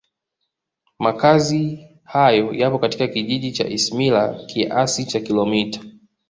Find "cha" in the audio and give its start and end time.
3.51-3.67, 5.05-5.19